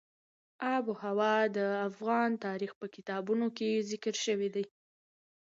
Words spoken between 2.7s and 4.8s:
په کتابونو کې ذکر شوی دي.